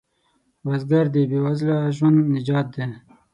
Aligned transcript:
بزګر 0.65 1.05
د 1.13 1.15
بې 1.29 1.39
وزله 1.45 1.77
ژوند 1.95 2.17
نجات 2.33 2.67
دی 2.75 2.85